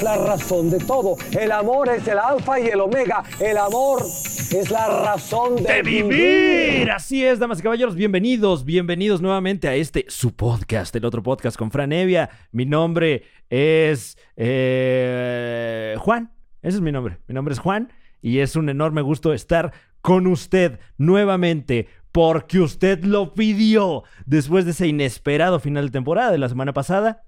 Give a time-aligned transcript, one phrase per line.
[0.00, 1.16] es la razón de todo.
[1.38, 3.22] El amor es el alfa y el omega.
[3.38, 6.90] El amor es la razón de, vivir.
[6.90, 11.58] Así es, damas y caballeros, bienvenidos, bienvenidos nuevamente a este su podcast, el otro podcast
[11.58, 12.30] con Fran Evia.
[12.50, 16.32] Mi nombre es eh, Juan.
[16.62, 17.18] Ese es mi nombre.
[17.26, 23.04] Mi nombre es Juan y es un enorme gusto estar con usted nuevamente porque usted
[23.04, 27.24] lo pidió después de ese inesperado final de temporada de la semana pasada.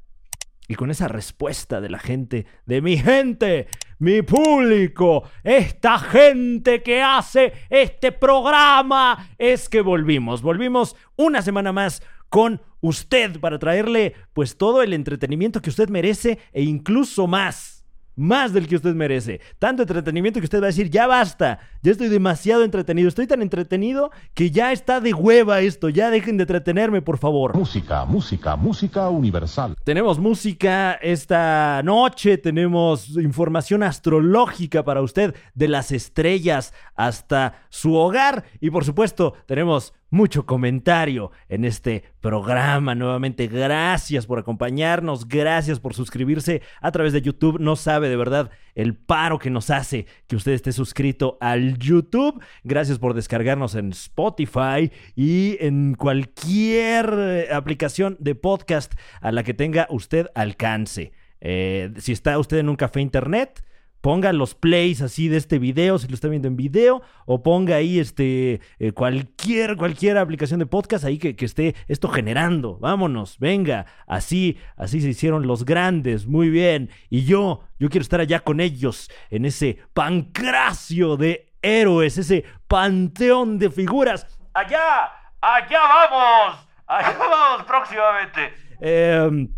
[0.73, 3.69] Y con esa respuesta de la gente, de mi gente,
[3.99, 10.41] mi público, esta gente que hace este programa, es que volvimos.
[10.41, 16.39] Volvimos una semana más con usted para traerle pues todo el entretenimiento que usted merece
[16.55, 17.72] e incluso más
[18.17, 19.41] más del que usted merece.
[19.59, 23.43] Tanto entretenimiento que usted va a decir, ya basta, ya estoy demasiado entretenido, estoy tan
[23.43, 27.57] entretenido que ya está de hueva esto, ya dejen de entretenerme, por favor.
[27.57, 29.75] Música, música, música universal.
[29.85, 38.45] Tenemos música esta noche, tenemos información astrológica para usted, de las estrellas hasta su hogar
[38.61, 42.95] y por supuesto tenemos mucho comentario en este programa.
[42.95, 47.59] Nuevamente, gracias por acompañarnos, gracias por suscribirse a través de YouTube.
[47.59, 52.45] No sabe de verdad el paro que nos hace que usted esté suscrito al YouTube.
[52.63, 59.55] Gracias por descargarnos en Spotify y en cualquier eh, aplicación de podcast a la que
[59.55, 61.13] tenga usted alcance.
[61.41, 63.65] Eh, si está usted en un café internet,
[64.03, 67.77] ponga los plays así de este video, si lo está viendo en video, o ponga
[67.77, 72.79] ahí este, eh, cualquier, cualquier aplicación de podcast ahí que, que, esté esto generando.
[72.79, 76.91] Vámonos, venga, así, así se hicieron los grandes, muy bien.
[77.09, 83.59] Y yo, yo quiero estar allá con ellos, en ese pancracio de héroes, ese panteón
[83.59, 84.27] de figuras.
[84.53, 88.53] Allá, allá vamos, allá vamos próximamente.
[88.81, 89.49] Em,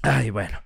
[0.00, 0.58] ay, bueno,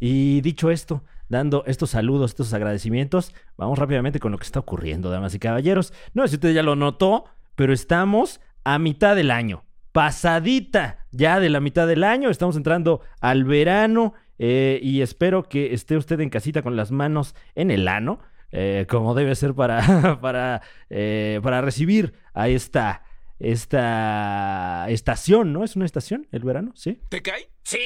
[0.00, 3.34] y dicho esto, dando estos saludos, estos agradecimientos.
[3.56, 5.92] Vamos rápidamente con lo que está ocurriendo, damas y caballeros.
[6.14, 7.24] No sé si usted ya lo notó,
[7.54, 9.64] pero estamos a mitad del año.
[9.92, 12.30] Pasadita ya de la mitad del año.
[12.30, 17.34] Estamos entrando al verano eh, y espero que esté usted en casita con las manos
[17.54, 18.20] en el ano.
[18.50, 23.02] Eh, como debe ser para, para, eh, para recibir a esta,
[23.38, 25.64] esta estación, ¿no?
[25.64, 26.72] ¿Es una estación el verano?
[26.74, 27.00] ¿Sí?
[27.08, 27.50] ¿Te cae?
[27.62, 27.78] Sí.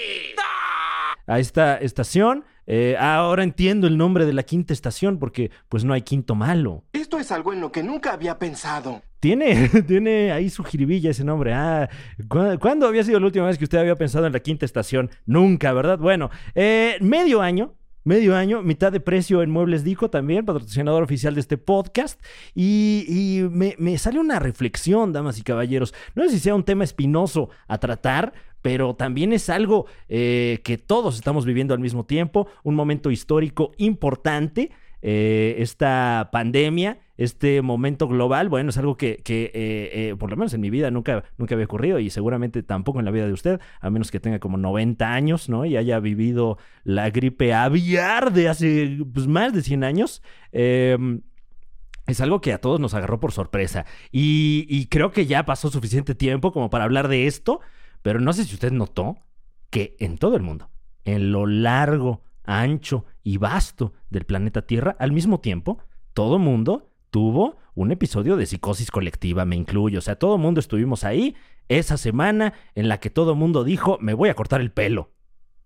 [1.26, 5.92] A esta estación eh, ahora entiendo el nombre de la quinta estación porque pues no
[5.92, 6.84] hay quinto malo.
[6.92, 9.02] Esto es algo en lo que nunca había pensado.
[9.20, 11.52] Tiene, tiene ahí su jiribilla ese nombre.
[11.54, 11.88] Ah,
[12.28, 15.10] ¿cuándo había sido la última vez que usted había pensado en la quinta estación?
[15.26, 15.98] Nunca, ¿verdad?
[15.98, 17.74] Bueno, eh, medio año,
[18.04, 22.20] Medio año, mitad de precio en Muebles Dico también, patrocinador oficial de este podcast.
[22.52, 25.94] Y, me, me, sale una reflexión, damas y caballeros.
[26.16, 28.32] No sé si sea un tema espinoso a tratar,
[28.62, 33.72] pero también es algo eh, que todos estamos viviendo al mismo tiempo, un momento histórico
[33.76, 34.70] importante.
[35.04, 40.60] Eh, esta pandemia, este momento global, bueno, es algo que, eh, por lo menos en
[40.60, 43.90] mi vida nunca, nunca había ocurrido y seguramente tampoco en la vida de usted, a
[43.90, 45.64] menos que tenga como 90 años, ¿no?
[45.64, 50.22] Y haya vivido la gripe aviar de hace pues, más de 100 años.
[50.52, 51.22] Em,
[52.06, 56.14] es algo que a todos nos agarró por sorpresa y creo que ya pasó suficiente
[56.14, 57.60] tiempo como para hablar de esto.
[58.02, 59.16] Pero no sé si usted notó
[59.70, 60.70] que en todo el mundo,
[61.04, 65.78] en lo largo, ancho y vasto del planeta Tierra, al mismo tiempo,
[66.12, 69.98] todo mundo tuvo un episodio de psicosis colectiva, me incluyo.
[69.98, 71.36] O sea, todo el mundo estuvimos ahí
[71.68, 75.10] esa semana en la que todo mundo dijo, me voy a cortar el pelo.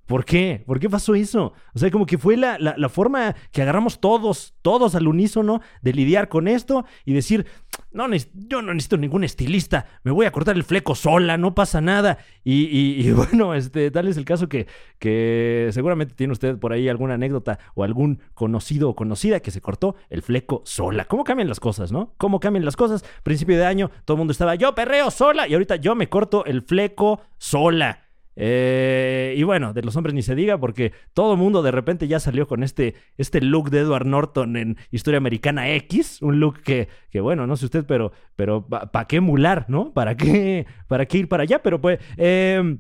[0.07, 0.63] ¿Por qué?
[0.65, 1.53] ¿Por qué pasó eso?
[1.75, 5.93] O sea, como que fue la, la, forma que agarramos todos, todos al unísono de
[5.93, 7.45] lidiar con esto y decir,
[7.91, 11.81] no, yo no necesito ningún estilista, me voy a cortar el fleco sola, no pasa
[11.81, 12.19] nada.
[12.45, 14.69] Y, bueno, este, tal es el caso que,
[15.01, 19.61] que seguramente tiene usted por ahí alguna anécdota o algún conocido o conocida que se
[19.61, 21.07] cortó el fleco sola.
[21.07, 22.15] ¿Cómo cambian las cosas, no?
[22.17, 23.05] ¿Cómo cambian las cosas?
[23.25, 26.45] Principio de año, todo el mundo estaba, yo perreo sola y ahorita yo me corto
[26.45, 28.06] el fleco sola.
[28.37, 32.21] Eh, y bueno, de los hombres ni se diga, porque todo mundo de repente ya
[32.21, 36.21] salió con este, este look de Edward Norton en Historia Americana X.
[36.23, 39.93] Un look que, que bueno, no sé usted, pero, pero ¿para qué emular, no?
[39.93, 41.63] ¿Para qué, ¿Para qué ir para allá?
[41.63, 41.99] Pero pues.
[42.19, 42.79] Eh,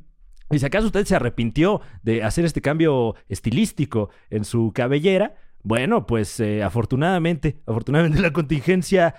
[0.48, 6.06] y si acaso usted se arrepintió de hacer este cambio estilístico en su cabellera, bueno,
[6.06, 9.16] pues eh, afortunadamente, afortunadamente la contingencia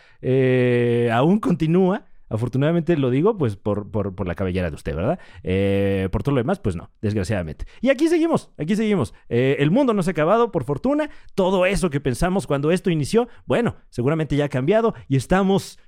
[1.11, 5.19] aún continúa Afortunadamente lo digo, pues por, por, la cabellera de usted, ¿verdad?
[5.43, 7.65] Eh, por todo lo demás, pues no, desgraciadamente.
[7.81, 9.13] Y aquí seguimos, aquí seguimos.
[9.29, 11.09] Eh, el mundo no se ha acabado, por fortuna.
[11.35, 15.79] Todo eso que pensamos cuando esto inició, bueno, seguramente ya ha cambiado y estamos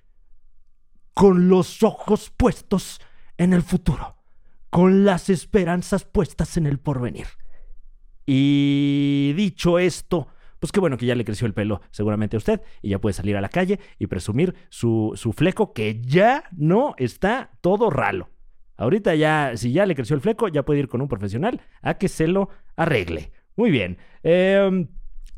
[1.13, 3.01] con los ojos puestos
[3.37, 4.15] en el futuro,
[4.69, 7.27] con las esperanzas puestas en el porvenir.
[8.25, 10.27] Y dicho esto,
[10.59, 13.13] pues qué bueno que ya le creció el pelo seguramente a usted y ya puede
[13.13, 18.29] salir a la calle y presumir su, su fleco que ya no está todo ralo.
[18.79, 21.95] Ahorita ya, si ya le creció el fleco, ya puede ir con un profesional a
[21.95, 23.31] que se lo arregle.
[23.57, 23.97] Muy bien.
[24.23, 24.87] Em,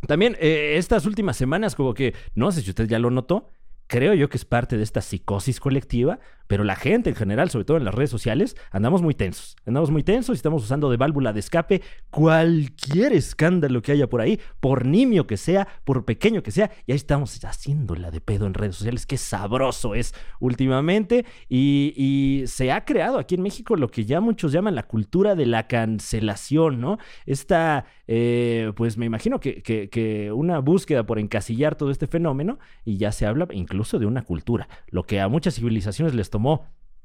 [0.07, 3.49] también eh, estas últimas semanas, como que, no sé si usted ya lo notó,
[3.87, 6.19] creo yo que es parte de esta psicosis colectiva,
[6.51, 9.55] pero la gente en general, sobre todo en las redes sociales, andamos muy tensos.
[9.65, 14.19] Andamos muy tensos y estamos usando de válvula de escape cualquier escándalo que haya por
[14.19, 18.47] ahí, por nimio que sea, por pequeño que sea, y ahí estamos haciéndola de pedo
[18.47, 19.05] en redes sociales.
[19.05, 21.25] Qué sabroso es últimamente.
[21.47, 25.45] Y, se ha creado aquí en México lo que ya muchos llaman la cultura de
[25.45, 26.97] la cancelación, ¿no?
[27.25, 32.59] Esta, eh, pues me imagino que, que- que una búsqueda por encasillar todo este fenómeno,
[32.83, 36.40] y ya se habla incluso de una cultura, lo que a muchas civilizaciones les tomó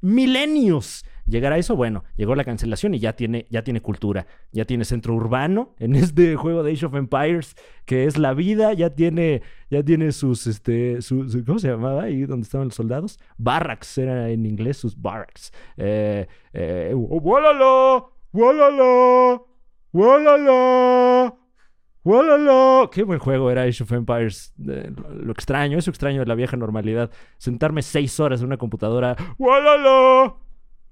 [0.01, 4.65] milenios llegar a eso, bueno, llegó la cancelación y ya tiene, ya tiene cultura, ya
[4.65, 7.55] tiene centro urbano en este juego de Age of Empires,
[7.85, 12.21] que es la vida, ya tiene, ya tiene sus, este, su, ¿cómo se llamaba ahí
[12.21, 13.19] donde estaban los soldados?
[13.37, 15.51] Barracks, era en inglés sus barracks.
[15.75, 16.93] Eh, eh.
[16.95, 18.05] ¡Walala!
[18.33, 19.41] ¡Walala!
[22.07, 22.89] ¡Walala!
[22.89, 24.53] Qué buen juego era Age of Empires.
[24.55, 27.11] Lo extraño, eso extraño de la vieja normalidad.
[27.37, 29.17] Sentarme seis horas en una computadora.
[29.37, 30.35] ¡Walala!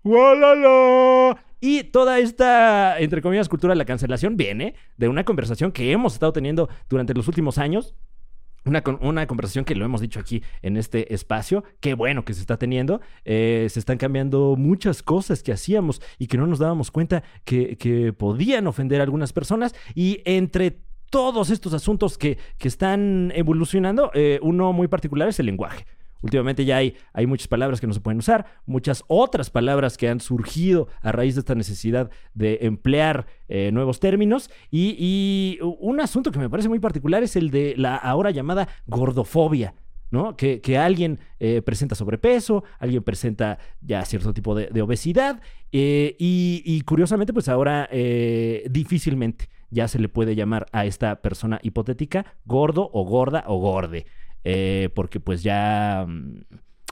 [0.03, 1.37] ¡Walala!
[1.61, 6.15] Y toda esta, entre comillas, cultura de la cancelación viene de una conversación que hemos
[6.15, 7.95] estado teniendo durante los últimos años.
[8.65, 11.63] Una, una conversación que lo hemos dicho aquí en este espacio.
[11.79, 12.99] Qué bueno que se está teniendo.
[13.23, 17.77] Eh, se están cambiando muchas cosas que hacíamos y que no nos dábamos cuenta que,
[17.77, 19.73] que podían ofender a algunas personas.
[19.93, 20.81] Y entre
[21.15, 25.85] todos estos asuntos que, que están evolucionando, eh, uno muy particular es el lenguaje.
[26.21, 30.09] Últimamente ya hay, hay muchas palabras que no se pueden usar, muchas otras palabras que
[30.09, 34.49] han surgido a raíz de esta necesidad de emplear eh, nuevos términos.
[34.69, 38.67] Y, y un asunto que me parece muy particular es el de la ahora llamada
[38.85, 39.73] gordofobia.
[40.11, 40.35] ¿no?
[40.35, 45.41] Que, que alguien eh, presenta sobrepeso, alguien presenta ya cierto tipo de, obesidad
[45.71, 47.89] y, curiosamente pues ahora
[48.69, 54.05] difícilmente ya se le puede llamar a esta persona hipotética gordo o gorda o gorde,
[54.45, 56.43] eh, porque pues ya, mm,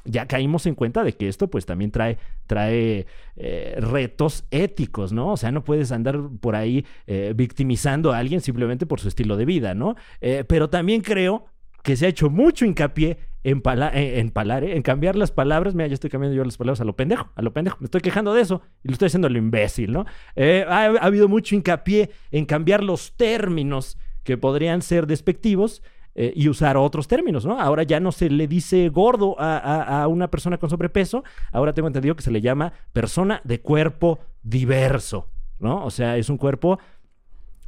[0.03, 3.07] ya caímos en cuenta de que esto pues también trae, trae
[3.38, 5.31] eh, retos éticos, ¿no?
[5.31, 9.38] O sea, no puedes andar por ahí eh, victimizando a alguien simplemente por su estilo
[9.38, 9.95] de vida, ¿no?
[10.19, 11.45] Pero también creo
[11.83, 14.75] que se ha hecho mucho hincapié en, en, palar, ¿eh?
[14.75, 15.75] en cambiar las palabras.
[15.75, 17.78] Mira, ya estoy cambiando yo las palabras a lo pendejo, a lo pendejo.
[17.80, 20.06] Me estoy quejando de eso y lo estoy haciendo a lo imbécil, ¿no?
[20.36, 25.84] Eh, ha, ha habido mucho hincapié en cambiar los términos que podrían ser despectivos
[26.16, 27.60] eh, y usar otros términos, ¿no?
[27.60, 31.88] Ahora ya no se le dice gordo a- a una persona con sobrepeso, ahora tengo
[31.88, 35.28] entendido que se le llama persona de cuerpo diverso,
[35.60, 35.84] ¿no?
[35.84, 36.78] O sea, es un cuerpo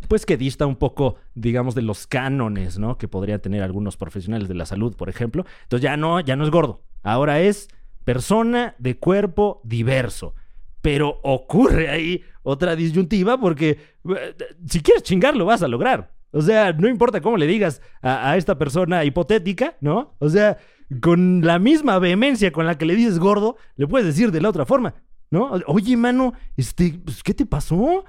[0.07, 2.97] pues que dista un poco, digamos, de los cánones, ¿no?
[2.97, 5.45] Que podrían tener algunos profesionales de la salud, por ejemplo.
[5.63, 6.83] Entonces ya no, ya no es gordo.
[7.03, 7.67] Ahora es
[8.03, 10.35] persona de cuerpo diverso.
[10.81, 14.35] Pero ocurre ahí otra disyuntiva porque eh,
[14.67, 16.13] si quieres chingar lo vas a lograr.
[16.31, 20.15] O sea, no importa cómo le digas a, a esta persona hipotética, ¿no?
[20.19, 20.57] O sea,
[21.01, 24.49] con la misma vehemencia con la que le dices gordo, le puedes decir de la
[24.49, 24.95] otra forma,
[25.31, 25.51] ¿no?
[25.67, 28.05] Oye, mano, este, pues, ¿qué te pasó?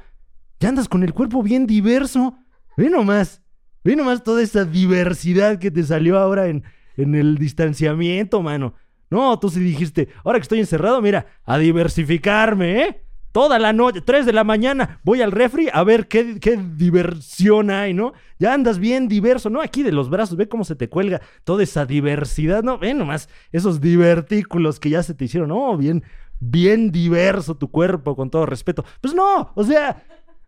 [0.60, 2.34] Ya andas con el cuerpo bien diverso.
[2.76, 3.42] Ve nomás.
[3.84, 6.64] Ve nomás toda esa diversidad que te salió ahora en,
[6.96, 8.74] el distanciamiento, mano.
[9.10, 13.02] No, tú sí dijiste, ahora que estoy encerrado, mira, a diversificarme, ¿eh?
[13.30, 17.70] Toda la noche, 3 de la mañana, voy al refri a ver qué, qué diversión
[17.70, 18.14] hay, ¿no?
[18.38, 19.60] Ya andas bien diverso, ¿no?
[19.60, 22.78] Aquí de los brazos, ve cómo se te cuelga toda esa diversidad, ¿no?
[22.78, 25.76] Ve nomás esos divertículos que ya se te hicieron, ¿no?
[25.76, 26.02] Bien,
[26.40, 28.84] bien diverso tu cuerpo, con todo respeto.
[29.02, 30.02] Pues no, o sea,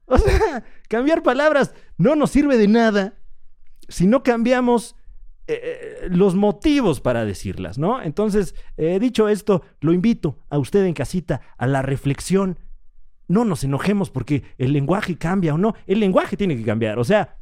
[0.14, 3.14] o sea, cambiar palabras no nos sirve de nada
[3.88, 4.96] si no cambiamos
[5.46, 8.02] eh, los motivos para decirlas, ¿no?
[8.02, 12.58] Entonces, eh, dicho esto, lo invito a usted en casita a la reflexión.
[13.28, 15.74] No nos enojemos porque el lenguaje cambia o no.
[15.86, 16.98] El lenguaje tiene que cambiar.
[16.98, 17.36] O sea,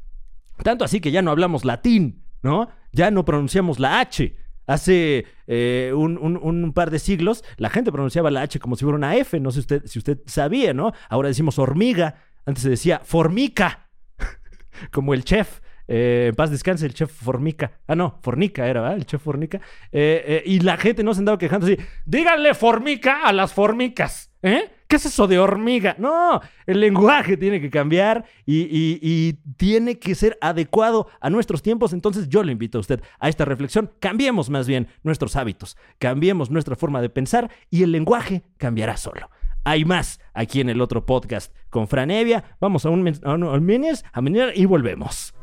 [0.62, 2.68] tanto así que ya no hablamos latín, ¿no?
[2.92, 4.36] Ya no pronunciamos la H.
[4.68, 8.84] Hace eh, un, un- un par de siglos la gente pronunciaba la H como si
[8.84, 9.38] fuera una F.
[9.40, 10.92] No sé usted, si usted sabía, ¿no?
[11.08, 12.16] Ahora decimos hormiga.
[12.46, 13.90] Antes se decía formica.
[14.90, 15.60] como el chef.
[15.88, 17.78] Eh, en paz descanse el chef Formica.
[17.86, 18.96] Ah, no, Fornica era, ¿verdad?
[18.96, 19.60] El chef Fornica.
[19.92, 21.76] Eh, eh, y la gente no se andaba quejando así.
[22.04, 24.32] Díganle Formica a las formicas.
[24.42, 24.70] ¿Eh?
[24.86, 25.96] ¿Qué es eso de hormiga?
[25.98, 31.92] No, el lenguaje tiene que cambiar y, tiene que ser adecuado a nuestros tiempos.
[31.92, 33.90] Entonces yo le invito a usted a esta reflexión.
[33.98, 39.30] Cambiemos más bien nuestros hábitos, cambiemos nuestra forma de pensar y el lenguaje cambiará solo.
[39.66, 42.44] Hay más aquí en el otro podcast con Franevia.
[42.60, 45.34] Vamos a un, a un, a un y volvemos.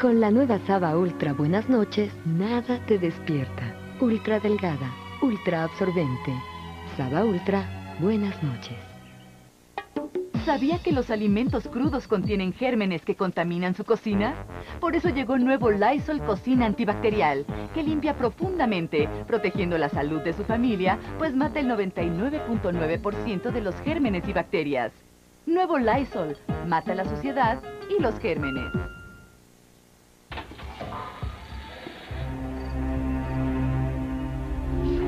[0.00, 3.78] Con la nueva Saba Ultra Buenas noches, nada te despierta.
[4.00, 4.90] Ultra delgada,
[5.20, 6.32] ultra absorbente.
[6.96, 8.85] Saba Ultra Buenas noches.
[10.46, 14.46] ¿Sabía que los alimentos crudos contienen gérmenes que contaminan su cocina?
[14.78, 20.44] Por eso llegó nuevo Lysol Cocina Antibacterial, que limpia profundamente, protegiendo la salud de su
[20.44, 24.92] familia, pues mata el 99.9% de los gérmenes y bacterias.
[25.46, 26.36] Nuevo Lysol,
[26.68, 27.60] mata la suciedad
[27.90, 28.70] y los gérmenes.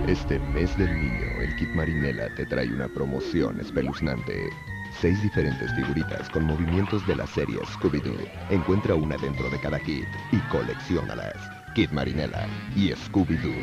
[0.08, 4.50] Este mes del niño, el Kit Marinela te trae una promoción espeluznante.
[5.00, 8.18] Seis diferentes figuritas con movimientos de la serie Scooby-Doo.
[8.50, 11.36] Encuentra una dentro de cada kit y colecciónalas.
[11.72, 13.54] Kit Marinela y Scooby-Doo.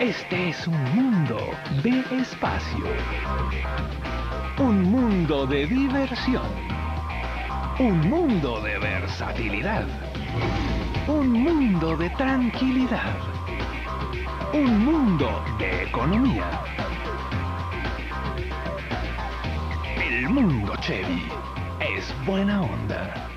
[0.00, 1.38] Este es un mundo
[1.82, 2.86] de espacio.
[4.58, 6.46] Un mundo de diversión.
[7.78, 9.86] Un mundo de versatilidad.
[11.06, 13.33] Un mundo de tranquilidad.
[14.54, 16.48] Un mundo de economía.
[19.96, 21.24] El mundo Chevy
[21.80, 23.28] es buena onda.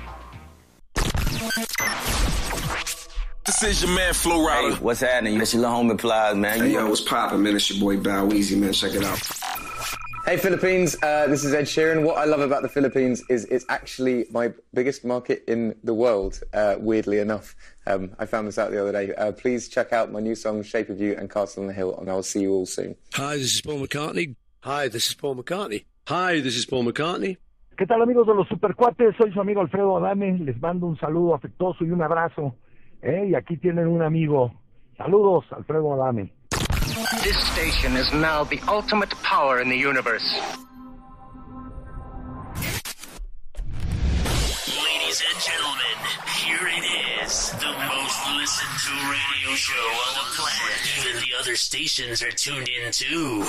[3.44, 4.70] This is your man Flo Rida.
[4.70, 5.40] Hey, what's happening?
[5.40, 6.60] It's your little homie Plies, man.
[6.60, 7.56] Hey, yo, what's poppin', man?
[7.56, 8.72] It's your boy Bow Easy, man.
[8.72, 9.20] Check it out.
[10.28, 12.04] Hey Philippines, uh, this is Ed Sheeran.
[12.04, 16.42] What I love about the Philippines is it's actually my biggest market in the world,
[16.52, 17.56] uh, weirdly enough.
[17.86, 19.14] Um, I found this out the other day.
[19.14, 21.96] Uh, please check out my new song Shape of You and Castle on the Hill,
[21.98, 22.94] and I'll see you all soon.
[23.14, 24.36] Hi, this is Paul McCartney.
[24.64, 25.86] Hi, this is Paul McCartney.
[26.08, 27.38] Hi, this is Paul McCartney.
[27.78, 29.16] ¿Qué tal amigos de los Supercuates?
[29.16, 30.38] Soy su amigo Alfredo Adame.
[30.40, 32.54] Les mando un saludo afectuoso y un abrazo.
[33.00, 33.28] ¿eh?
[33.30, 34.52] Y aquí tienen un amigo.
[34.98, 36.34] Saludos, Alfredo Adame.
[36.98, 40.26] This station is now the ultimate power in the universe.
[44.82, 45.96] Ladies and gentlemen,
[46.42, 46.82] here it
[47.22, 50.74] is, the most listened to radio show on the planet.
[50.98, 53.44] Even the other stations are tuned in too.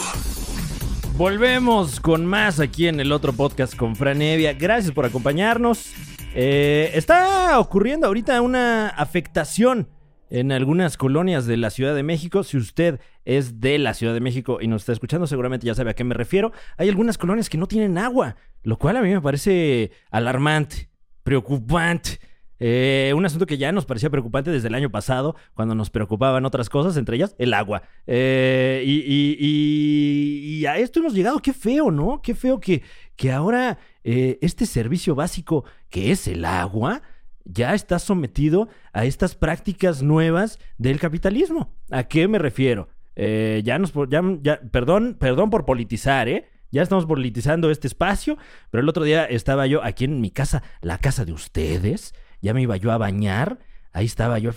[1.17, 4.53] Volvemos con más aquí en el otro podcast con Fran Evia.
[4.53, 5.91] Gracias por acompañarnos.
[6.35, 9.89] Eh, está ocurriendo ahorita una afectación
[10.29, 12.43] en algunas colonias de la Ciudad de México.
[12.43, 15.91] Si usted es de la Ciudad de México y nos está escuchando, seguramente ya sabe
[15.91, 16.51] a qué me refiero.
[16.77, 20.89] Hay algunas colonias que no tienen agua, lo cual a mí me parece alarmante,
[21.21, 22.19] preocupante.
[22.57, 26.43] Eh, un asunto que ya nos parecía preocupante desde el año pasado, cuando nos preocupaban
[26.43, 27.83] otras cosas, entre ellas el agua.
[28.07, 32.21] Eh, y, a esto hemos llegado, qué feo, ¿no?
[32.21, 32.81] Qué feo que,
[33.15, 37.03] que ahora eh, este servicio básico que es el agua
[37.45, 41.75] ya está sometido a estas prácticas nuevas del capitalismo.
[41.91, 42.89] ¿A qué me refiero?
[43.21, 46.47] Eh, ya nos, ya, ya- perdón, perdón por politizar, ¿eh?
[46.71, 48.37] Ya estamos politizando este espacio,
[48.71, 52.53] pero el otro día estaba yo aquí en mi casa, la casa de ustedes, ya
[52.53, 53.59] me iba yo a bañar,
[53.91, 54.51] ahí estaba yo,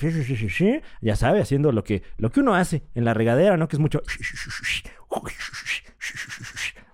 [1.00, 3.66] ya sabe, haciendo lo que, lo que uno hace en la regadera, ¿no?
[3.66, 4.00] Que es mucho...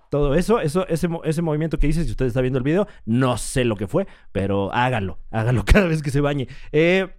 [0.09, 3.37] Todo eso, eso ese, ese movimiento que dice, si usted está viendo el video, no
[3.37, 6.47] sé lo que fue, pero hágalo, hágalo cada vez que se bañe.
[6.71, 7.09] Eh,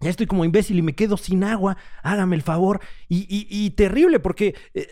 [0.00, 1.76] ya estoy como imbécil y me quedo sin agua.
[2.02, 2.80] Hágame el favor.
[3.08, 4.86] Y, y- terrible, porque eh,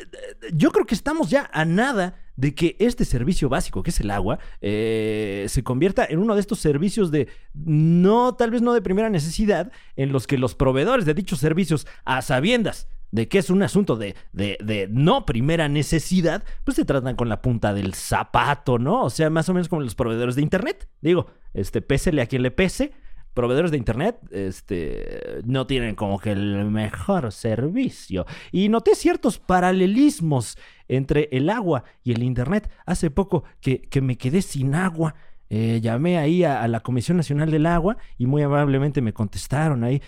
[0.52, 4.10] yo creo que estamos ya a nada de que este servicio básico, que es el
[4.10, 8.82] agua, eh, se convierta en uno de estos servicios de no, tal vez no de
[8.82, 13.48] primera necesidad, en los que los proveedores de dichos servicios, a sabiendas de que es
[13.50, 17.94] un asunto de, de- de no primera necesidad, pues se tratan con la punta del
[17.94, 19.04] zapato, ¿no?
[19.04, 20.88] O sea, más o menos como los proveedores de Internet.
[21.00, 22.90] Digo, este, pésele a quien le pese,
[23.34, 28.24] proveedores de internet este, no tienen como que el mejor servicio.
[28.52, 30.56] Y noté ciertos paralelismos
[30.88, 32.70] entre el agua y el internet.
[32.86, 35.14] Hace poco que, que me quedé sin agua.
[35.50, 39.84] eh, llamé ahí a, a la Comisión Nacional del Agua y muy amablemente me contestaron
[39.84, 40.00] ahí.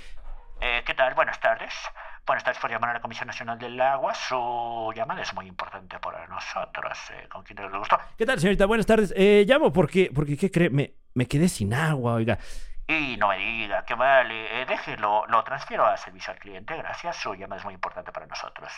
[0.61, 1.15] Eh, ¿Qué tal?
[1.15, 1.73] Buenas tardes.
[2.27, 4.13] Buenas tardes por llamar a la Comisión Nacional del Agua.
[4.15, 6.99] Su llamada es muy importante para nosotros.
[7.13, 7.99] Eh, ¿Con quién le gustó?
[8.17, 8.67] ¿Qué tal, señorita?
[8.67, 9.13] Buenas tardes.
[9.17, 10.71] Eh, llamo porque, porque ¿qué cree?
[10.71, 12.39] Me, me quedé sin agua, oiga.
[12.89, 14.63] Y no me diga, que vale.
[14.63, 16.77] Eh, déjelo, lo transfiero a servicio al cliente.
[16.77, 17.17] Gracias.
[17.17, 18.71] Su llamada es muy importante para nosotros.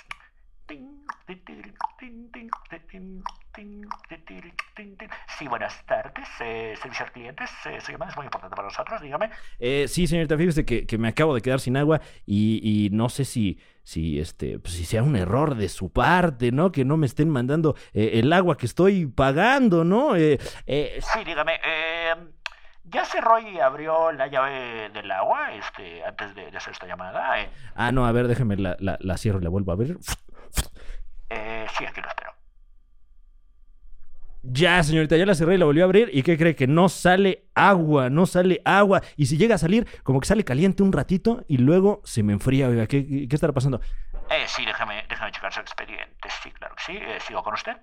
[5.38, 6.28] Sí, buenas tardes.
[6.40, 7.44] Eh, servicio al cliente.
[7.44, 9.30] Eh, su llamada es muy importante para nosotros, dígame.
[9.58, 13.08] Eh, sí, señorita, fíjese que, que me acabo de quedar sin agua y, y no
[13.08, 16.70] sé si, si, este, pues, si sea un error de su parte, ¿no?
[16.70, 20.16] Que no me estén mandando eh, el agua que estoy pagando, ¿no?
[20.16, 21.60] Eh, eh, Sí, dígame.
[22.90, 27.40] ¿Ya cerró y abrió la llave del agua este, antes de, de hacer esta llamada?
[27.40, 29.96] Eh, ah, no, a ver, déjeme la, la, la cierro y la vuelvo a ver.
[31.30, 32.32] eh, sí, aquí lo espero.
[34.42, 36.08] Ya, señorita, ya la cerré y la volvió a abrir.
[36.12, 36.54] ¿Y qué cree?
[36.54, 39.02] Que no sale agua, no sale agua.
[39.16, 42.32] Y si llega a salir, como que sale caliente un ratito y luego se me
[42.32, 42.68] enfría.
[42.68, 43.80] Oiga, ¿qué, qué estará pasando?
[44.30, 46.28] Eh, sí, déjame, déjame checar su expediente.
[46.42, 46.96] Sí, claro que sí.
[46.96, 47.76] Eh, ¿Sigo con usted?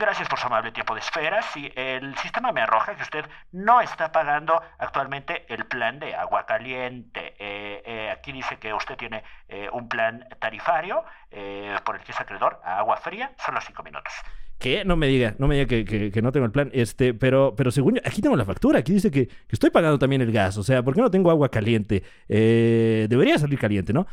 [0.00, 1.42] Gracias por su amable tiempo de espera.
[1.42, 6.46] Sí, el sistema me arroja que usted no está pagando actualmente el plan de agua
[6.46, 7.34] caliente.
[7.38, 12.12] Eh, eh, aquí dice que usted tiene eh, un plan tarifario eh, por el que
[12.12, 14.10] es acreedor a agua fría, solo cinco minutos.
[14.58, 14.86] ¿Qué?
[14.86, 16.70] No me diga, no me diga que, que- que no tengo el plan.
[16.72, 18.78] Este, pero, pero según yo, aquí tengo la factura.
[18.78, 20.56] Aquí dice que, que estoy pagando también el gas.
[20.56, 22.02] O sea, ¿por qué no tengo agua caliente?
[22.26, 24.06] Debería salir caliente, ¿no?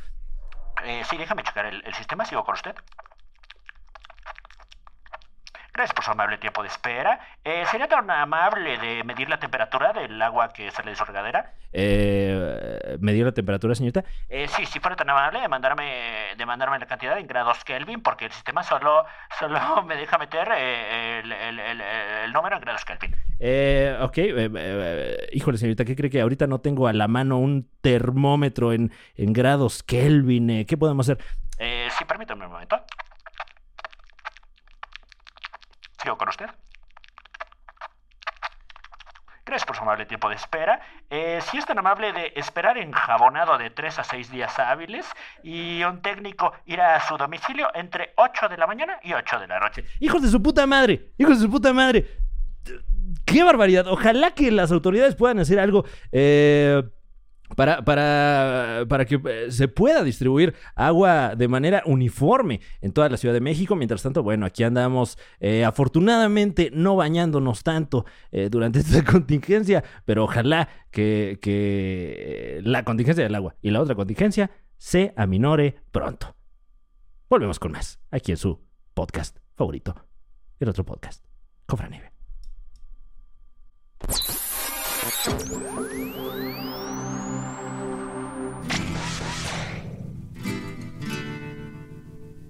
[0.84, 2.26] Eh, sí, déjame checar el, el sistema.
[2.26, 2.76] ¿Sigo con usted?
[5.78, 7.20] Gracias por su amable tiempo de espera.
[7.44, 11.54] Eh, ¿Sería tan amable de medir la temperatura del agua que sale de su regadera?
[11.72, 14.04] Eh, ¿Me dio la temperatura, señorita?
[14.28, 18.02] Eh, sí, si fuera tan amable de mandarme, de mandarme la cantidad en grados Kelvin,
[18.02, 19.06] porque el sistema solo,
[19.40, 21.82] solo me deja meter eh, el, el- el-
[22.26, 23.16] el número en grados Kelvin.
[23.40, 24.18] Eh, ok,
[25.32, 29.32] híjole, señorita, ¿qué cree que ahorita no tengo a la mano un termómetro en, en
[29.32, 30.66] grados Kelvin?
[30.66, 31.24] ¿Qué podemos hacer?
[31.60, 32.84] Sí, permítame un momento.
[36.08, 36.46] ¿Sigo con usted?
[39.46, 40.80] Gracias por su amable tiempo de espera.
[41.10, 45.06] Eh, si es tan amable de esperar enjabonado de 3 a 6 días hábiles
[45.44, 49.48] y un técnico irá a su domicilio entre 8 de la mañana y 8 de
[49.48, 49.84] la noche.
[50.00, 51.12] ¡Hijos de su puta madre!
[51.18, 52.08] ¡Hijos de su puta madre!
[53.26, 53.88] ¡Qué barbaridad!
[53.88, 56.84] Ojalá que las autoridades puedan hacer algo eh,
[57.56, 63.18] para, para, para que eh, se pueda distribuir agua de manera uniforme en toda la
[63.18, 63.76] Ciudad de México.
[63.76, 70.24] Mientras tanto, bueno, aquí andamos eh, afortunadamente no bañándonos tanto eh, durante esta contingencia, pero
[70.26, 76.36] ojalá que, que la contingencia del agua y la otra contingencia se aminore pronto.
[77.30, 78.60] Volvemos con más, aquí en su
[78.94, 79.96] podcast favorito,
[80.60, 81.26] el otro podcast,
[81.66, 82.12] Cofranive.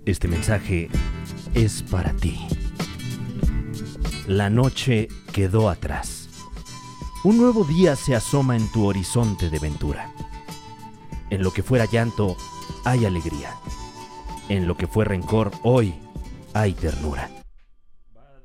[0.07, 0.87] Este mensaje
[1.53, 2.39] es para ti.
[4.25, 6.29] La noche quedó atrás.
[7.25, 10.13] Un nuevo día se asoma en tu horizonte de ventura.
[11.29, 12.37] En lo que fuera llanto,
[12.85, 13.53] hay alegría.
[14.47, 15.93] En lo que fue rencor, hoy
[16.53, 17.29] hay ternura.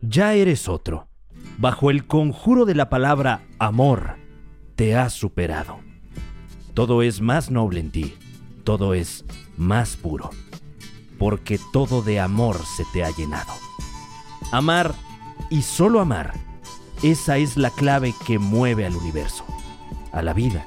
[0.01, 1.07] Ya eres otro.
[1.59, 4.17] Bajo el conjuro de la palabra amor,
[4.75, 5.79] te has superado.
[6.75, 8.15] Todo es más noble en ti,
[8.65, 9.25] todo es
[9.57, 10.31] más puro,
[11.23, 13.53] porque todo de amor se te ha llenado.
[14.51, 14.93] Amar
[15.51, 16.33] y solo amar,
[17.05, 19.45] esa es la clave que mueve al universo,
[20.11, 20.67] a la vida.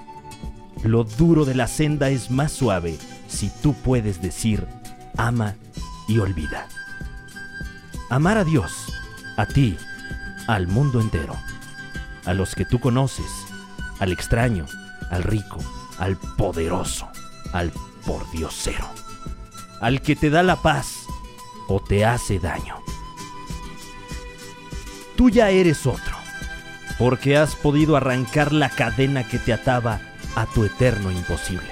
[0.81, 4.65] Lo duro de la senda es más suave si tú puedes decir
[5.17, 5.55] ama
[6.07, 6.69] y olvida.
[8.09, 8.93] Amar a Dios,
[9.35, 9.75] a ti,
[10.47, 11.35] al mundo entero,
[12.23, 13.29] a los que tú conoces,
[13.99, 14.67] al extraño,
[15.11, 15.57] al rico,
[15.99, 17.09] al poderoso,
[17.51, 17.73] al
[18.05, 18.87] pordiosero,
[19.85, 21.05] al que te da la paz
[21.67, 22.81] o te hace daño.
[25.15, 26.15] Tú ya eres otro,
[26.97, 30.01] porque has podido arrancar la cadena que te ataba
[30.35, 31.69] a tu eterno imposible,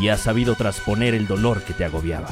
[0.00, 2.30] y has sabido trasponer el dolor que te agobiaba.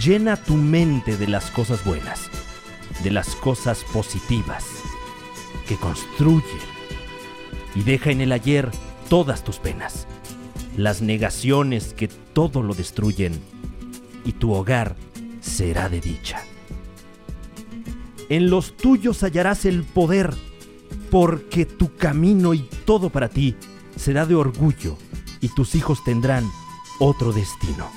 [0.00, 2.30] Llena tu mente de las cosas buenas,
[3.02, 4.64] de las cosas positivas,
[5.66, 6.60] que construyen,
[7.74, 8.70] y deja en el ayer
[9.08, 10.06] todas tus penas,
[10.76, 13.32] las negaciones que todo lo destruyen,
[14.24, 14.96] y tu hogar
[15.40, 16.42] será de dicha.
[18.28, 20.32] En los tuyos hallarás el poder,
[21.10, 23.56] porque tu camino y todo para ti
[23.96, 24.96] será de orgullo,
[25.40, 26.48] y tus hijos tendrán
[26.98, 27.90] otro destino.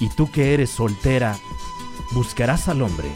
[0.00, 1.36] Y tú que eres soltera,
[2.12, 3.08] buscarás al hombre,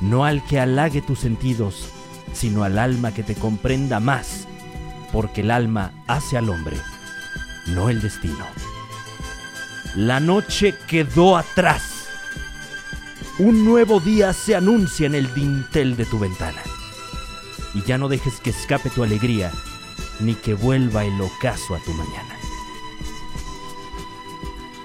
[0.00, 1.90] no al que halague tus sentidos,
[2.32, 4.46] sino al alma que te comprenda más,
[5.16, 6.76] porque el alma hace al hombre,
[7.68, 8.46] no el destino.
[9.94, 12.06] La noche quedó atrás.
[13.38, 16.60] Un nuevo día se anuncia en el dintel de tu ventana.
[17.72, 19.50] Y ya no dejes que escape tu alegría,
[20.20, 22.36] ni que vuelva el ocaso a tu mañana.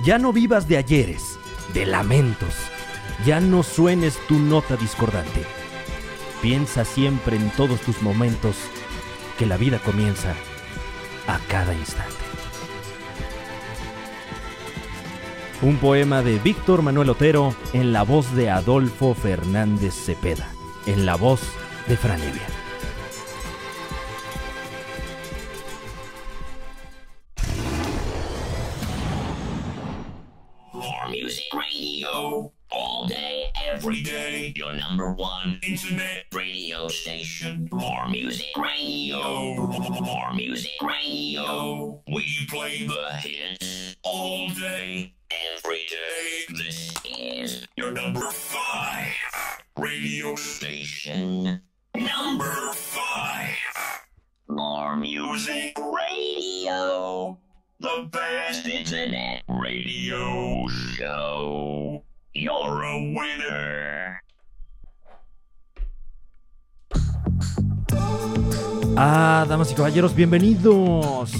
[0.05, 1.37] Ya no vivas de ayeres,
[1.73, 2.55] de lamentos.
[3.25, 5.43] Ya no suenes tu nota discordante.
[6.41, 8.55] Piensa siempre en todos tus momentos
[9.41, 10.35] que la vida comienza
[11.27, 12.13] a cada instante.
[15.63, 20.47] Un poema de Víctor Manuel Otero en la voz de Adolfo Fernández Cepeda,
[20.85, 21.41] en la voz
[21.87, 22.45] de Franevia.
[34.55, 37.69] Your number one internet radio station.
[37.71, 39.55] More music radio.
[39.55, 42.03] More music radio.
[42.11, 45.13] We play the hits all day,
[45.55, 46.53] every day.
[46.57, 49.13] This is your number five
[49.77, 51.61] radio station.
[51.95, 53.55] Number five.
[54.49, 57.39] More music radio.
[57.79, 62.03] The best internet radio show.
[62.33, 64.21] You're a winner.
[68.97, 71.31] Ah, damas y caballeros, bienvenidos.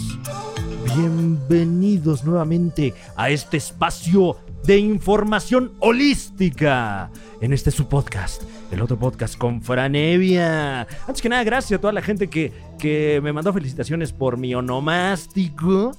[0.96, 7.12] Bienvenidos nuevamente a este espacio de información holística.
[7.42, 10.82] En este su podcast, el otro podcast con Franevia.
[11.08, 14.56] Antes que nada, gracias a toda la gente que, que me mandó felicitaciones por mi
[14.56, 15.92] onomástico.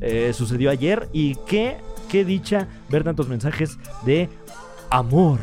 [0.00, 1.76] Eh, sucedió ayer y qué,
[2.08, 4.28] qué dicha ver tantos mensajes de
[4.90, 5.38] amor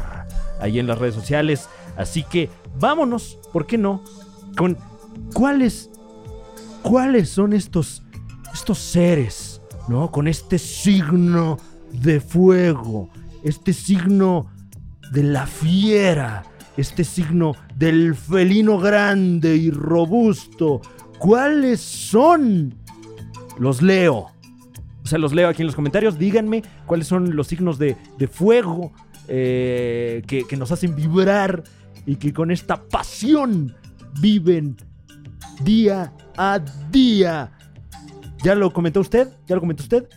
[0.59, 1.69] ahí en las redes sociales.
[1.97, 4.03] Así que vámonos, ¿por qué no?
[4.57, 4.77] Con
[5.33, 5.89] cuáles,
[6.81, 8.03] cuáles son estos,
[8.53, 10.11] estos seres, ¿no?
[10.11, 11.57] Con este signo
[11.91, 13.09] de fuego,
[13.43, 14.47] este signo
[15.11, 16.43] de la fiera,
[16.77, 20.81] este signo del felino grande y robusto.
[21.19, 22.73] ¿Cuáles son?
[23.59, 24.27] Los leo.
[25.03, 26.17] O sea, los leo aquí en los comentarios.
[26.17, 27.97] Díganme cuáles son los signos de,
[28.31, 28.93] fuego
[29.27, 31.63] eh, que nos hacen vibrar
[32.05, 33.75] y que con esta pasión
[34.19, 34.77] viven
[35.63, 36.59] día a
[36.91, 37.51] día.
[38.43, 39.27] ¿Ya lo comentó usted?
[39.47, 40.07] ¿Ya lo comentó usted?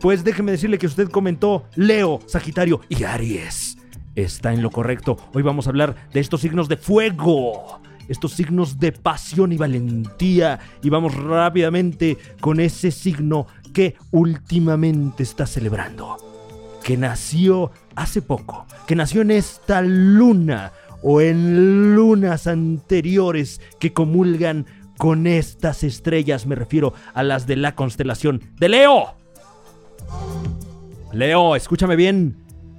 [0.00, 3.78] Pues déjeme decirle que usted comentó Leo, Sagitario y Aries.
[4.14, 5.16] Está en lo correcto.
[5.32, 7.80] Hoy vamos a hablar de estos signos de fuego.
[8.08, 10.58] Estos signos de pasión y valentía.
[10.82, 16.16] Y vamos rápidamente con ese signo que últimamente está celebrando.
[16.82, 18.66] Que nació hace poco.
[18.86, 24.66] Que nació en esta luna o en lunas anteriores que comulgan
[24.98, 26.46] con estas estrellas.
[26.46, 29.14] Me refiero a las de la constelación de Leo.
[31.12, 32.36] Leo, escúchame bien.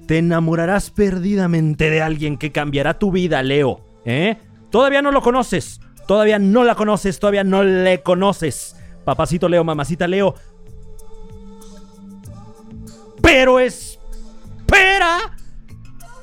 [0.07, 3.81] Te enamorarás perdidamente de alguien que cambiará tu vida, Leo.
[4.05, 4.37] ¿Eh?
[4.69, 5.79] Todavía no lo conoces.
[6.07, 7.19] Todavía no la conoces.
[7.19, 8.75] Todavía no le conoces.
[9.05, 10.35] Papacito Leo, mamacita Leo.
[13.21, 15.17] Pero espera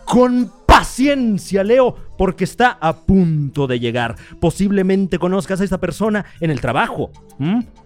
[0.05, 4.15] con paciencia, Leo, porque está a punto de llegar.
[4.41, 7.11] Posiblemente conozcas a esta persona en el trabajo.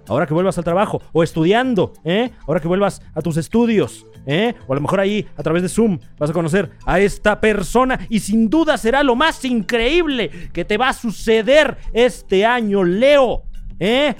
[0.06, 1.00] Ahora que vuelvas al trabajo.
[1.12, 2.30] O estudiando, ¿eh?
[2.46, 4.06] Ahora que vuelvas a tus estudios.
[4.26, 4.54] ¿eh?
[4.66, 7.98] O a lo mejor ahí, a través de Zoom, vas a conocer a esta persona.
[8.10, 13.44] Y sin duda será lo más increíble que te va a suceder este año, Leo.
[13.80, 14.14] ¿Eh?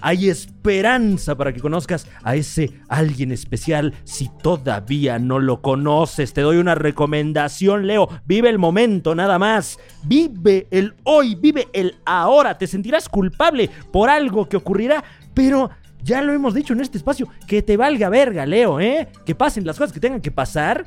[0.00, 6.32] Hay esperanza para que conozcas a ese alguien especial si todavía no lo conoces.
[6.32, 8.08] Te doy una recomendación, Leo.
[8.24, 9.78] Vive el momento, nada más.
[10.04, 12.58] Vive el hoy, vive el ahora.
[12.58, 15.02] Te sentirás culpable por algo que ocurrirá,
[15.34, 15.70] pero
[16.02, 17.28] ya lo hemos dicho en este espacio.
[17.46, 19.08] Que te valga verga, Leo, ¿eh?
[19.26, 20.84] Que pasen las cosas que tengan que pasar.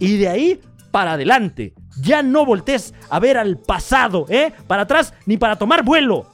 [0.00, 1.74] Y de ahí para adelante.
[2.00, 4.52] Ya no voltees a ver al pasado, ¿eh?
[4.66, 6.33] Para atrás ni para tomar vuelo.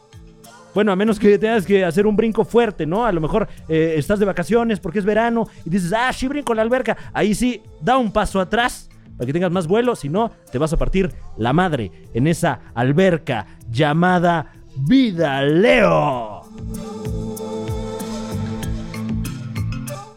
[0.74, 3.04] Bueno, a menos que tengas que hacer un brinco fuerte, ¿no?
[3.04, 6.52] A lo mejor eh, estás de vacaciones porque es verano y dices, ah, sí, brinco
[6.52, 6.96] en la alberca.
[7.12, 10.72] Ahí sí, da un paso atrás para que tengas más vuelo, si no, te vas
[10.72, 16.42] a partir la madre en esa alberca llamada Vida Leo.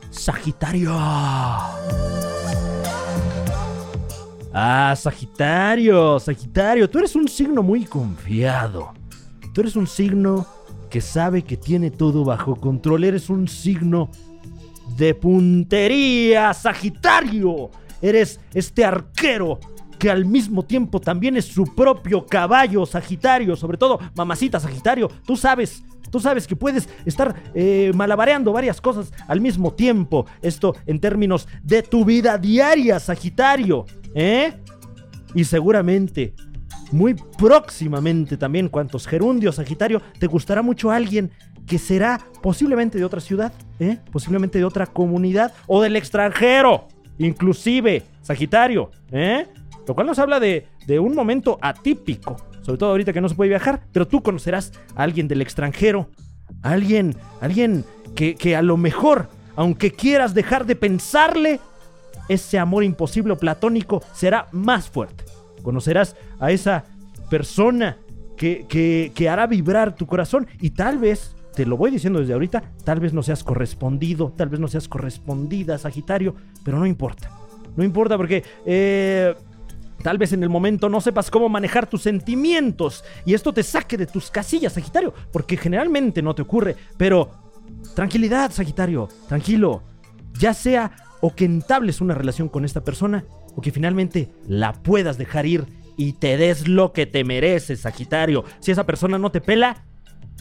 [0.10, 0.94] Sagitario.
[4.54, 8.94] Ah, Sagitario, Sagitario, tú eres un signo muy confiado.
[9.54, 10.48] Tú eres un signo
[10.90, 13.04] que sabe que tiene todo bajo control.
[13.04, 14.10] Eres un signo
[14.98, 17.70] de puntería, Sagitario.
[18.02, 19.60] Eres este arquero
[20.00, 23.56] que al mismo tiempo también es su propio caballo, Sagitario.
[23.56, 25.08] Sobre todo, mamacita, Sagitario.
[25.26, 30.26] Tú sabes, tú sabes que puedes estar eh, malabareando varias cosas al mismo tiempo.
[30.42, 33.86] Esto en términos de tu vida diaria, Sagitario.
[34.16, 34.54] ¿Eh?
[35.36, 36.34] Y seguramente
[36.94, 41.32] muy próximamente también, cuantos gerundios, Sagitario, te gustará mucho alguien
[41.66, 43.98] que será posiblemente de otra ciudad, ¿eh?
[44.12, 49.48] posiblemente de otra comunidad o del extranjero, inclusive, Sagitario, ¿eh?
[49.88, 53.36] Lo cual nos habla de, de un momento atípico, sobre todo ahorita que no se
[53.36, 56.12] puede viajar, pero tú conocerás a alguien del extranjero,
[56.62, 61.60] alguien, alguien que, que a lo mejor, aunque quieras dejar de pensarle,
[62.30, 65.26] ese amor imposible o platónico será más fuerte.
[65.64, 66.86] Conocerás a esa
[67.30, 67.98] persona
[68.38, 72.62] que, que, hará vibrar tu corazón y tal vez, te lo voy diciendo desde ahorita,
[72.84, 77.32] tal vez no seas correspondido, tal vez no seas correspondida, Sagitario, pero no importa.
[77.76, 78.44] No importa porque...
[78.66, 79.34] Eh,
[80.04, 83.96] Tal vez en el momento no sepas cómo manejar tus sentimientos y esto te saque
[83.96, 87.32] de tus casillas, Sagitario, porque generalmente no te ocurre, pero
[87.96, 89.82] tranquilidad, Sagitario, tranquilo,
[90.38, 93.24] ya sea o que entables una relación con esta persona
[93.56, 95.66] o que finalmente la puedas dejar ir
[95.98, 98.44] y te des lo que te mereces, Sagitario.
[98.60, 99.86] Si esa persona no te pela,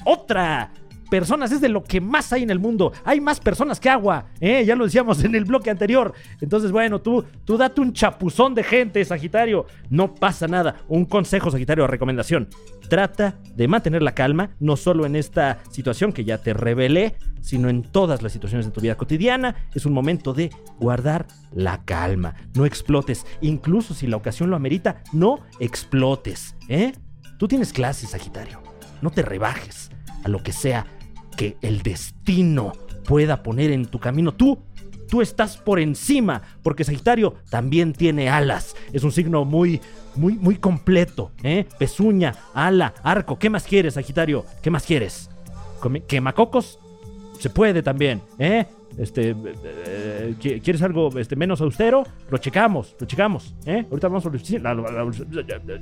[0.04, 0.72] otra
[1.12, 2.90] personas es de lo que más hay en el mundo.
[3.04, 4.64] Hay más personas que agua, ¿eh?
[4.64, 6.14] ya lo decíamos en el bloque anterior.
[6.40, 9.66] Entonces, bueno, tú, tú date un chapuzón de gente, Sagitario.
[9.90, 10.76] No pasa nada.
[10.88, 12.48] Un consejo, Sagitario, recomendación.
[12.88, 17.68] Trata de mantener la calma, no solo en esta situación que ya te revelé, sino
[17.68, 19.54] en todas las situaciones de tu vida cotidiana.
[19.74, 20.48] Es un momento de
[20.80, 22.36] guardar la calma.
[22.54, 23.26] No explotes.
[23.42, 26.56] Incluso si la ocasión lo amerita, no explotes.
[26.70, 26.92] ¿eh?
[27.36, 28.62] Tú tienes clases, Sagitario.
[29.02, 29.90] No te rebajes
[30.24, 30.86] a lo que sea
[31.36, 32.72] que el destino
[33.06, 34.32] pueda poner en tu camino.
[34.32, 34.58] Tú,
[35.08, 38.74] tú estás por encima, porque Sagitario también tiene alas.
[38.92, 39.80] Es un signo muy,
[40.16, 41.66] muy, muy completo, ¿eh?
[41.78, 43.38] Pezuña, ala, arco.
[43.38, 44.44] ¿Qué más quieres, Sagitario?
[44.62, 45.30] ¿Qué más quieres?
[46.06, 46.78] ¿Quemacocos?
[47.40, 48.66] Se puede también, ¿eh?
[48.98, 52.04] Este, eh, ¿qui- ¿quieres algo este, menos austero?
[52.30, 53.86] Lo checamos, lo checamos, ¿eh?
[53.90, 54.84] Ahorita vamos a lo,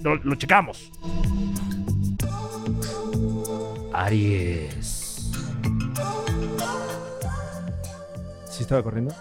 [0.01, 0.91] lo- lo checamos.
[3.93, 5.00] Aries.
[8.61, 9.15] ¿Sí estaba corriendo?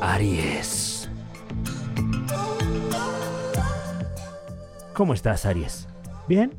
[0.00, 1.08] Aries.
[4.94, 5.86] ¿Cómo estás, Aries?
[6.26, 6.52] ¿Bien?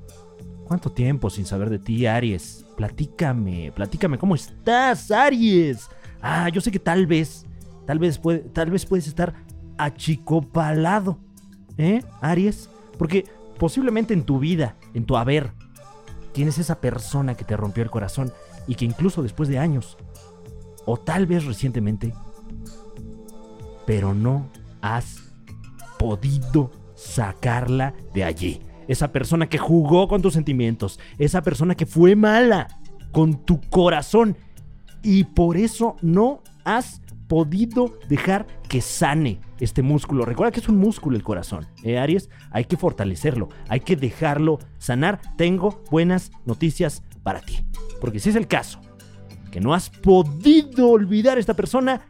[0.66, 2.66] ¿Cuánto tiempo sin saber de ti, Aries?
[2.78, 5.90] Platícame, platícame, ¿cómo estás, Aries?
[6.22, 7.46] Ah, yo sé que tal vez,
[7.86, 9.34] tal vez, puede, tal vez puedes estar
[9.78, 11.20] achicopalado,
[11.78, 12.70] ¿eh, Aries?
[12.98, 13.26] Porque
[13.60, 15.52] posiblemente en tu vida, en tu haber,
[16.34, 18.34] tienes esa persona que te rompió el corazón
[18.68, 19.98] y que incluso después de años,
[20.86, 22.14] o tal vez recientemente,
[23.86, 24.50] pero no
[24.82, 25.34] has
[25.98, 28.62] podido sacarla de allí.
[28.88, 32.68] Esa persona que jugó con tus sentimientos, esa persona que fue mala
[33.12, 34.36] con tu corazón
[35.02, 37.02] y por eso no has
[37.34, 40.24] podido dejar que sane este músculo.
[40.24, 42.30] Recuerda que es un músculo el corazón, ¿eh, Aries?
[42.52, 45.20] Hay que fortalecerlo, hay que dejarlo sanar.
[45.36, 47.66] Tengo buenas noticias para ti.
[48.00, 48.80] Porque si es el caso,
[49.50, 52.02] que no has podido olvidar a esta persona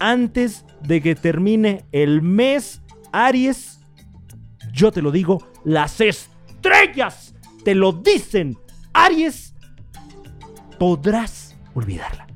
[0.00, 2.80] antes de que termine el mes,
[3.12, 3.80] Aries,
[4.72, 7.34] yo te lo digo, las estrellas
[7.64, 8.56] te lo dicen,
[8.94, 9.54] Aries,
[10.78, 12.27] podrás olvidarla.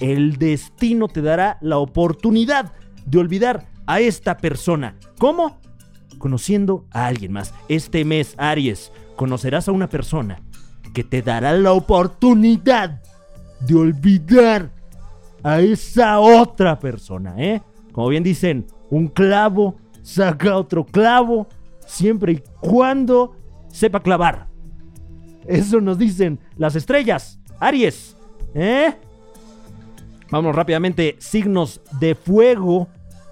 [0.00, 2.72] El destino te dará la oportunidad
[3.06, 4.96] de olvidar a esta persona.
[5.18, 5.60] ¿Cómo?
[6.18, 7.54] Conociendo a alguien más.
[7.68, 10.40] Este mes, Aries, conocerás a una persona
[10.94, 13.02] que te dará la oportunidad
[13.60, 14.70] de olvidar
[15.42, 17.62] a esa otra persona, ¿eh?
[17.92, 21.48] Como bien dicen, un clavo saca otro clavo
[21.86, 23.36] siempre y cuando
[23.68, 24.48] sepa clavar.
[25.46, 27.40] Eso nos dicen las estrellas.
[27.60, 28.16] Aries,
[28.54, 28.94] ¿eh?
[30.30, 32.88] Vamos rápidamente, signos de fuego.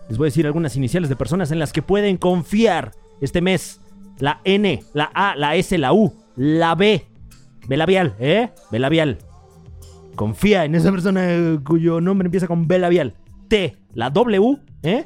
[0.09, 3.81] Les voy a decir algunas iniciales de personas en las que pueden confiar este mes.
[4.19, 7.05] La N, la A, la S, la U, la B.
[7.67, 8.51] B labial, ¿eh?
[8.71, 9.19] B labial.
[10.15, 13.15] Confía en esa persona cuyo nombre empieza con B labial.
[13.49, 15.05] T, la W, ¿eh?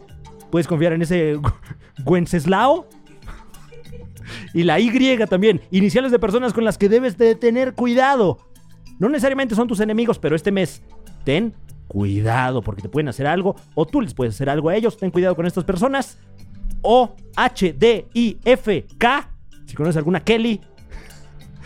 [0.51, 1.39] Puedes confiar en ese
[2.05, 2.87] Wenceslao.
[4.53, 4.91] Y la Y
[5.27, 5.63] también.
[5.71, 8.39] Iniciales de personas con las que debes de tener cuidado.
[8.99, 10.83] No necesariamente son tus enemigos, pero este mes
[11.25, 11.55] ten
[11.89, 14.97] cuidado porque te pueden hacer algo o tú les puedes hacer algo a ellos.
[14.97, 16.19] Ten cuidado con estas personas.
[16.83, 19.31] O, H, D, I, F, K.
[19.67, 20.61] Si conoces alguna Kelly,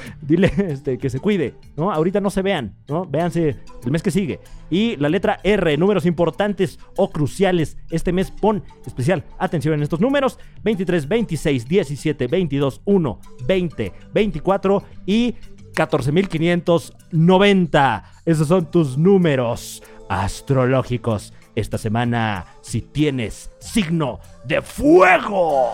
[0.22, 1.92] dile este, que se cuide, ¿no?
[1.92, 3.06] Ahorita no se vean, ¿no?
[3.06, 4.40] Véanse el mes que sigue.
[4.70, 7.76] Y la letra R, números importantes o cruciales.
[7.90, 14.82] Este mes pon especial atención en estos números: 23, 26, 17, 22, 1, 20, 24
[15.06, 15.34] y
[15.74, 18.02] 14.590.
[18.24, 19.82] Esos son tus números
[20.20, 21.32] astrológicos.
[21.54, 25.72] esta semana si tienes signo de fuego.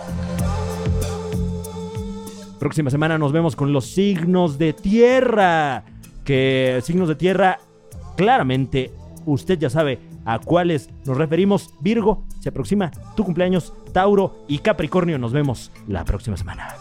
[2.59, 5.83] Próxima semana nos vemos con los signos de tierra.
[6.25, 7.59] Que signos de tierra,
[8.17, 8.91] claramente,
[9.25, 11.69] usted ya sabe a cuáles nos referimos.
[11.79, 13.73] Virgo, se aproxima tu cumpleaños.
[13.93, 16.75] Tauro y Capricornio, nos vemos la próxima semana.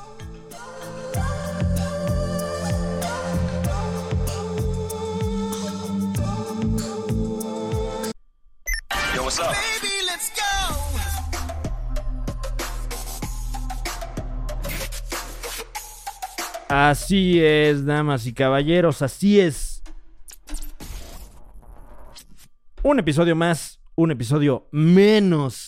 [9.28, 9.54] What's up?
[16.70, 19.82] Así es, damas y caballeros, así es.
[22.82, 25.67] Un episodio más, un episodio menos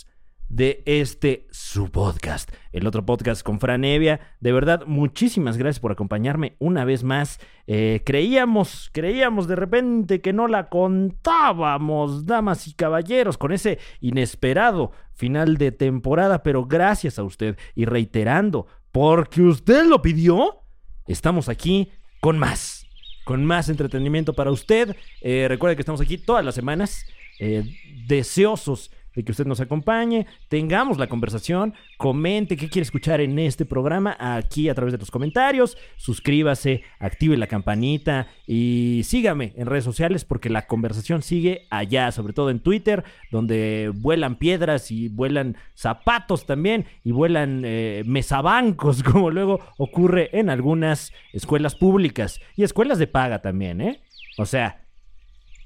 [0.51, 4.21] de este su podcast, el otro podcast con Fran Evia.
[4.41, 7.39] De verdad, muchísimas gracias por acompañarme una vez más.
[7.69, 14.91] Eh, creíamos, creíamos de repente que no la contábamos, damas y caballeros, con ese inesperado
[15.13, 20.65] final de temporada, pero gracias a usted y reiterando, porque usted lo pidió,
[21.07, 22.87] estamos aquí con más,
[23.25, 24.97] con más entretenimiento para usted.
[25.21, 27.07] Eh, recuerde que estamos aquí todas las semanas,
[27.39, 27.63] eh,
[28.09, 33.65] deseosos de que usted nos acompañe, tengamos la conversación, comente qué quiere escuchar en este
[33.65, 39.85] programa aquí a través de los comentarios, suscríbase, active la campanita y sígame en redes
[39.85, 45.57] sociales porque la conversación sigue allá, sobre todo en Twitter, donde vuelan piedras y vuelan
[45.75, 52.99] zapatos también y vuelan eh, mesabancos, como luego ocurre en algunas escuelas públicas y escuelas
[52.99, 54.01] de paga también, ¿eh?
[54.39, 54.87] O sea,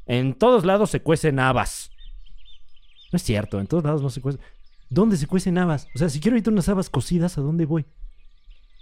[0.06, 1.93] en todos lados se cuecen habas.
[3.14, 4.40] No es cierto, en todos lados no se cuecen.
[4.90, 5.86] ¿Dónde se cuecen habas?
[5.94, 7.86] O sea, si quiero ahorita unas habas cocidas, ¿a dónde voy?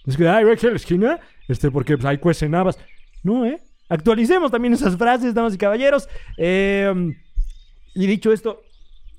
[0.07, 2.79] Es que, ay, voy aquí a la esquina, este, porque pues, ahí cuecen habas.
[3.23, 3.61] No, ¿eh?
[3.91, 6.09] Actualicemos también esas frases, damas y caballeros.
[6.39, 7.15] Eh,
[7.95, 8.63] y dicho esto,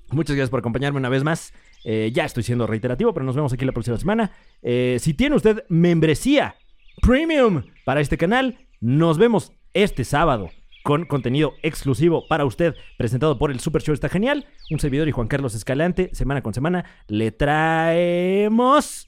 [0.10, 1.54] muchas gracias por acompañarme una vez más.
[1.84, 4.32] Eh, ya estoy siendo reiterativo, pero nos vemos aquí la próxima semana.
[4.64, 6.56] Eh, si tiene usted membresía
[7.04, 10.50] premium para este canal, nos vemos este sábado
[10.84, 14.46] con contenido exclusivo para usted, presentado por el Super Show Está Genial.
[14.70, 19.08] Un servidor y Juan Carlos Escalante, semana con semana, le traemos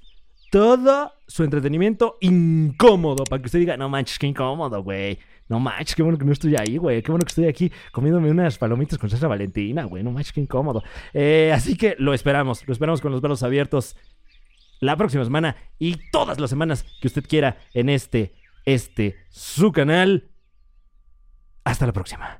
[0.52, 5.20] todo su entretenimiento incómodo para que usted diga, no manches, qué incómodo, güey.
[5.50, 7.04] No manches, qué bueno que no estoy ahí, güey.
[7.04, 10.02] Qué bueno que estoy aquí comiéndome unas palomitas con salsa valentina, güey.
[10.02, 10.82] No manches, qué incómodo.
[11.14, 13.98] Eh, así que lo esperamos, lo esperamos con los brazos abiertos
[14.80, 18.34] la próxima semana y todas las semanas que usted quiera en este,
[18.66, 20.30] este, su canal.
[21.65, 22.39] Hasta la próxima.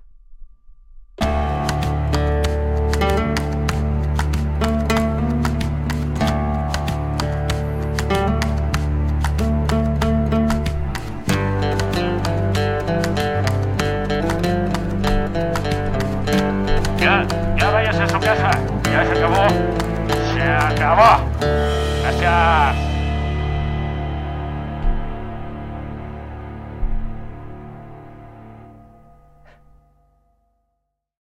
[17.00, 17.26] Ya,
[17.58, 18.52] ya váyase a su casa.
[18.84, 19.48] Ya se acabó.
[20.34, 21.26] Se acabó.
[22.04, 22.75] Gracias.